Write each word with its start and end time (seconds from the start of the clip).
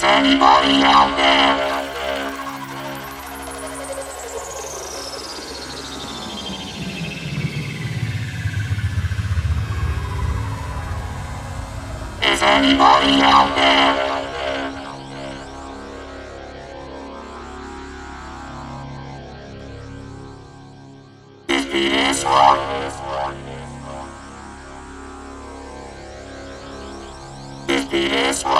is 0.00 0.04
anybody 0.04 0.82
out 0.82 1.14
there? 1.14 1.54
Is 12.32 12.42
anybody 12.42 13.20
out 13.20 13.54
there? 13.56 13.92
Is 21.48 21.66
This 21.66 21.66
beat 21.66 21.92
is. 21.92 22.24
This 27.66 28.44
beat. 28.44 28.59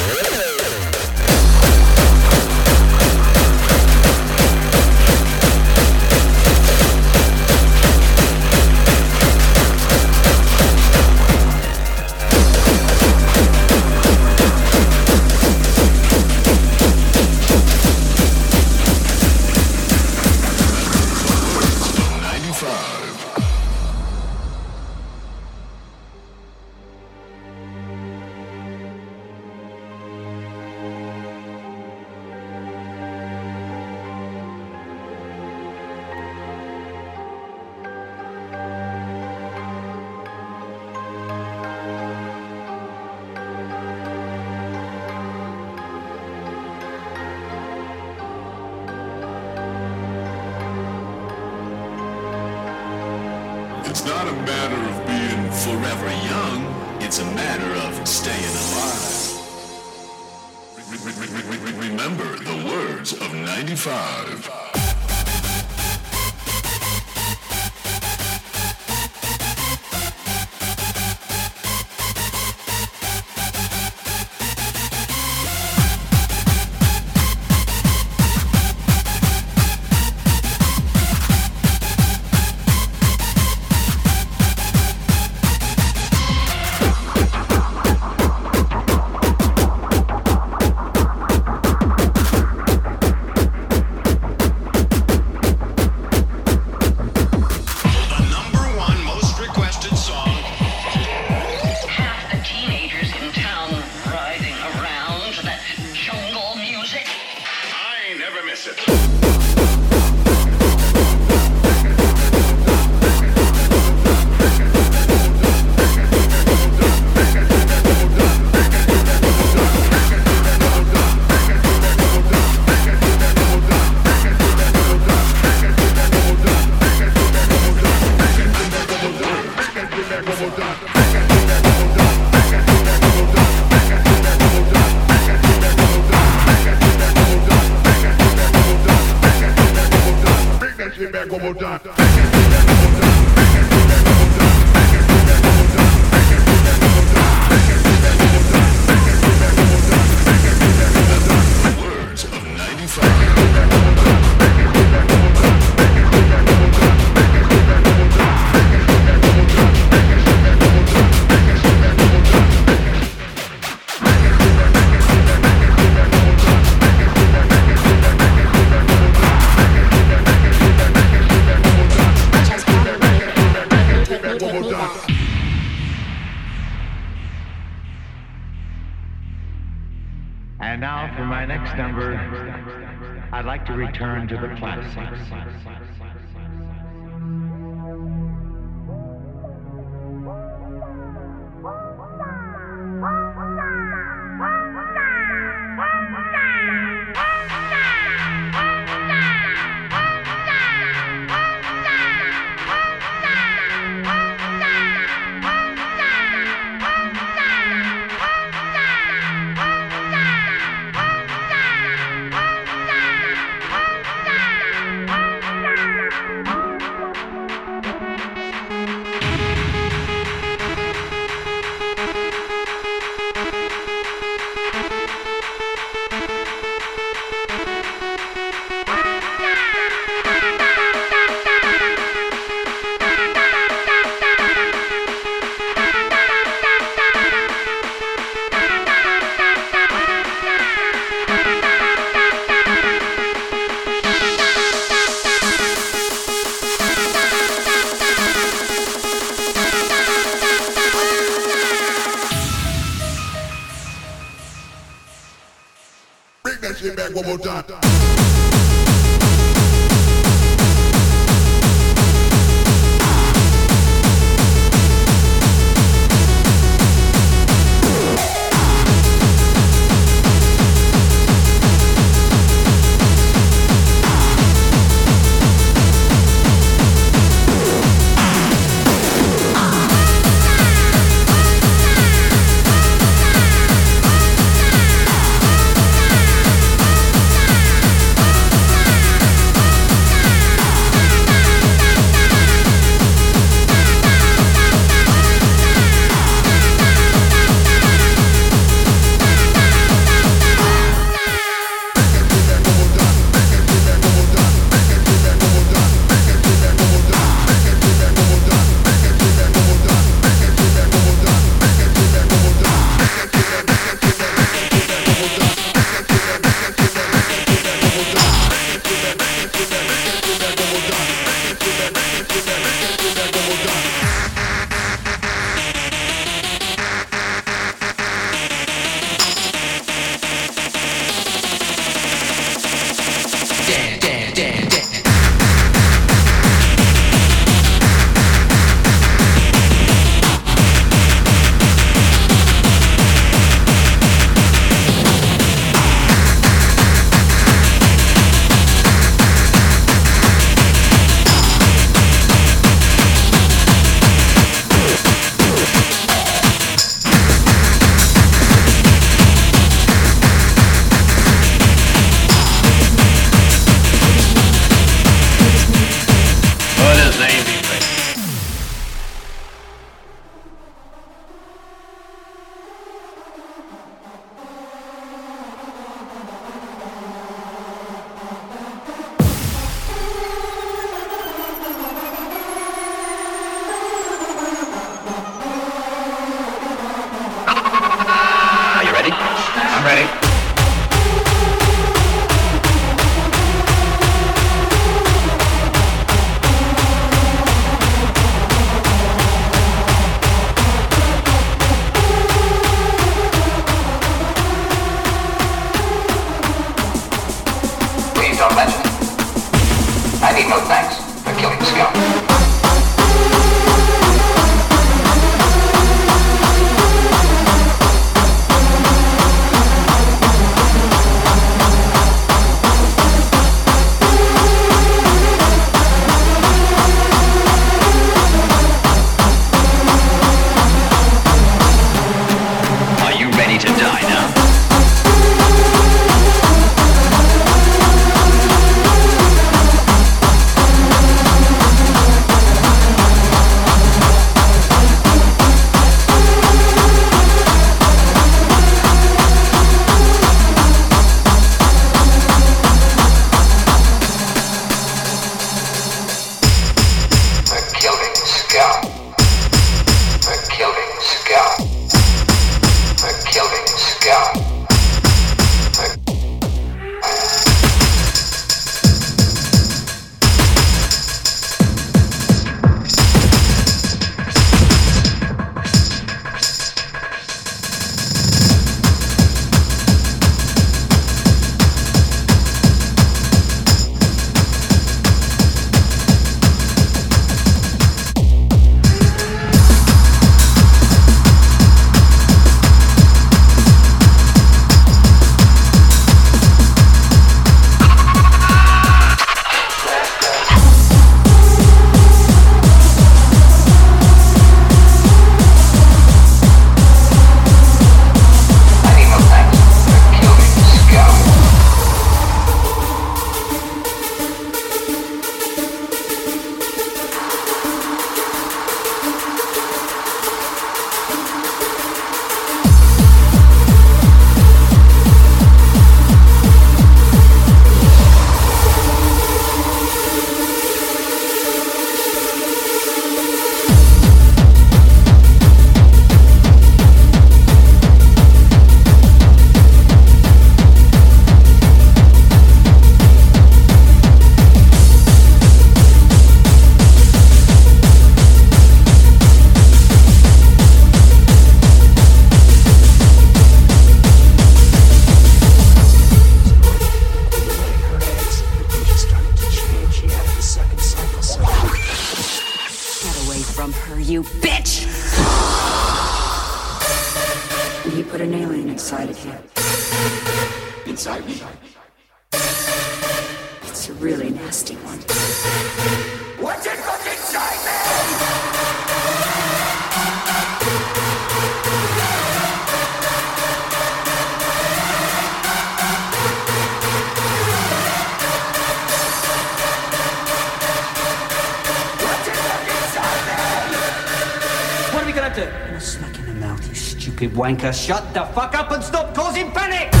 Stupid 597.21 597.37
wanker, 597.37 597.71
shut 597.71 598.15
the 598.15 598.25
fuck 598.33 598.55
up 598.55 598.71
and 598.71 598.83
stop 598.83 599.13
causing 599.13 599.51
panic! 599.51 600.00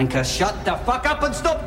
wanker. 0.00 0.24
Shut 0.24 0.64
the 0.64 0.76
fuck 0.86 1.06
up 1.06 1.22
and 1.22 1.34
stop 1.34 1.59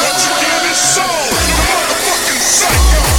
Once 0.00 0.26
again, 0.26 0.70
it's 0.70 0.94
so. 0.94 1.02
The 1.02 1.64
motherfucking 1.68 2.40
psycho. 2.40 3.09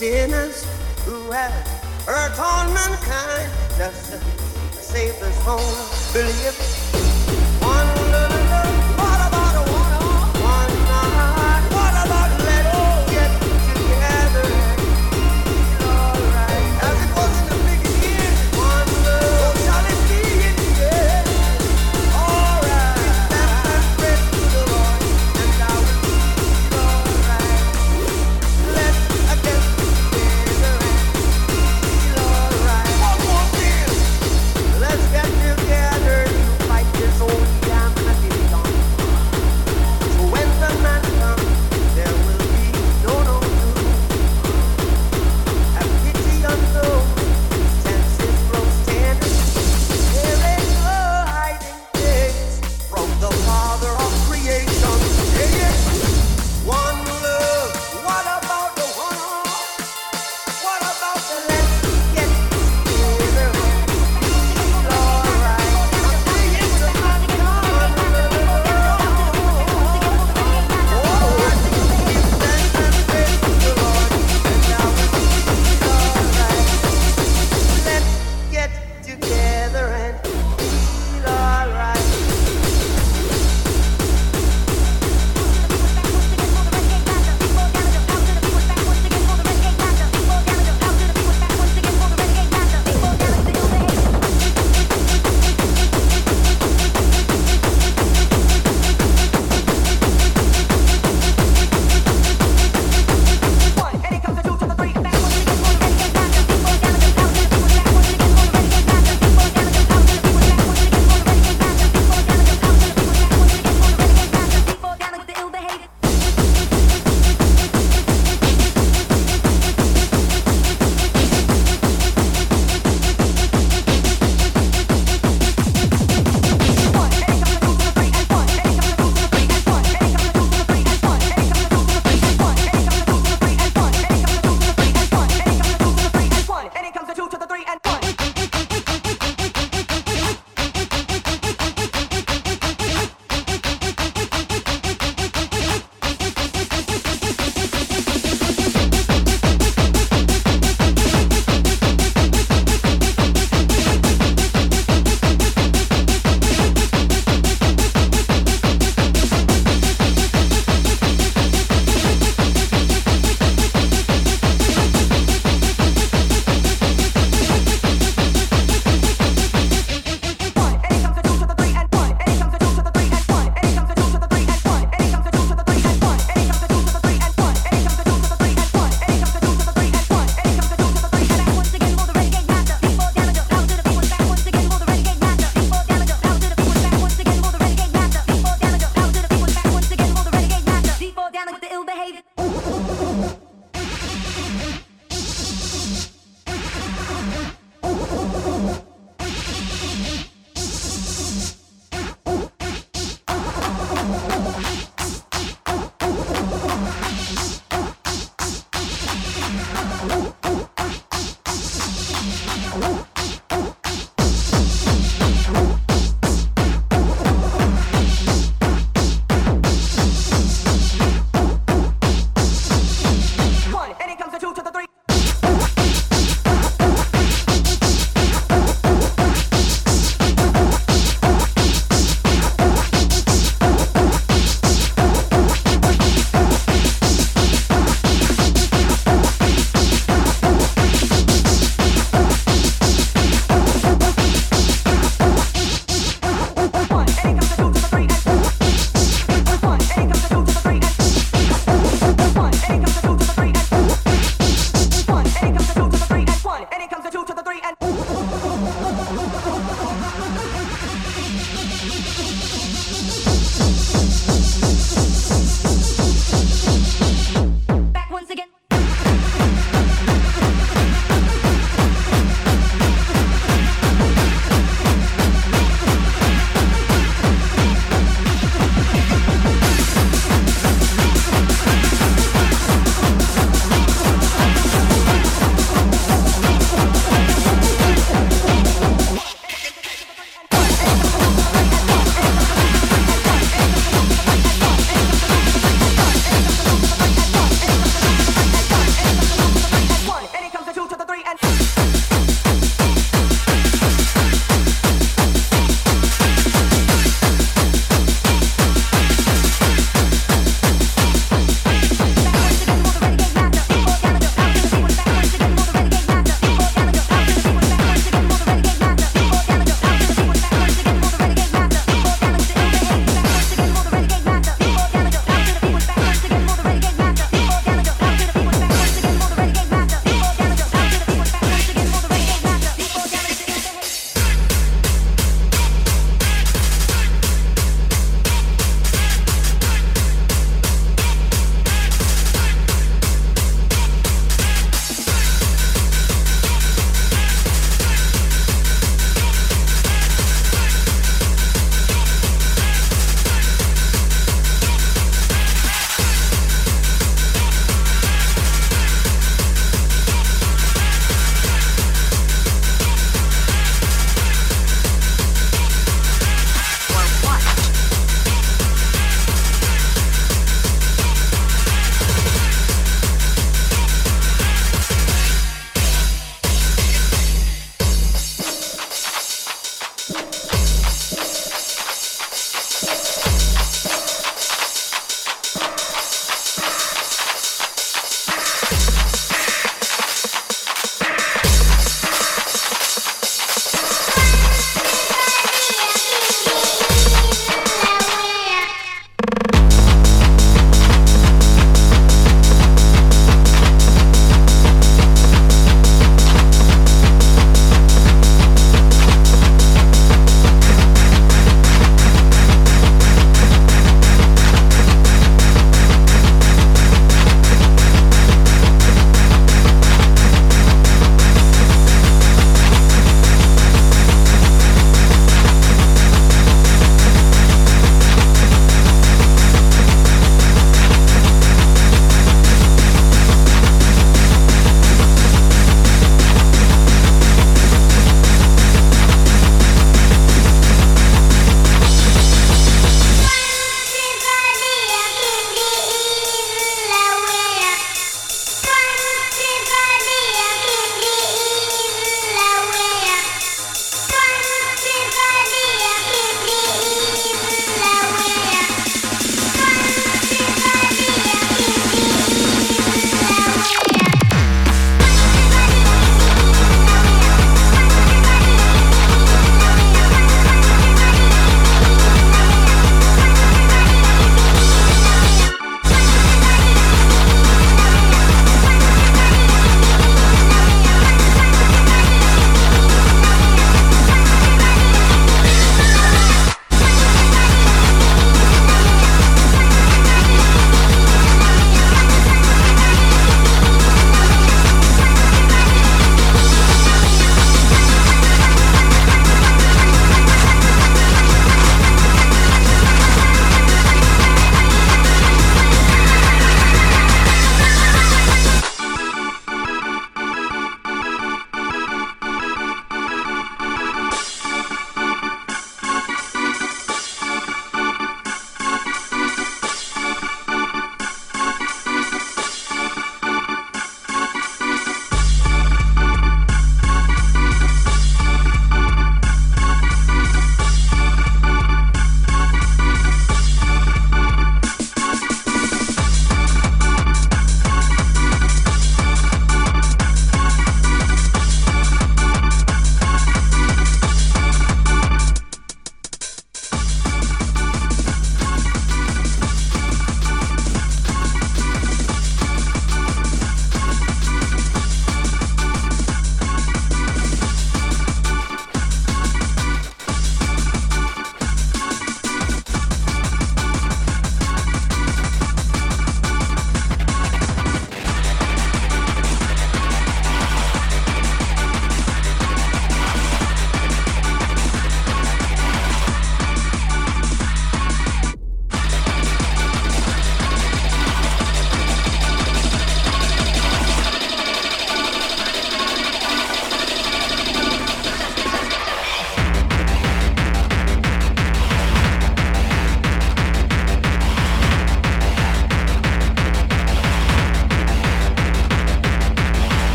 cenas. 0.00 0.69